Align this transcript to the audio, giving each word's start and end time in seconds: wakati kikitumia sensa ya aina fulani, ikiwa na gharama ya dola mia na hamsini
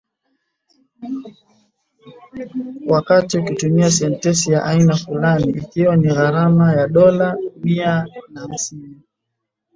wakati 2.87 3.41
kikitumia 3.43 3.91
sensa 3.91 4.53
ya 4.53 4.63
aina 4.65 4.95
fulani, 4.95 5.49
ikiwa 5.49 5.95
na 5.95 6.13
gharama 6.13 6.73
ya 6.73 6.87
dola 6.87 7.37
mia 7.63 8.07
na 8.29 8.41
hamsini 8.41 9.01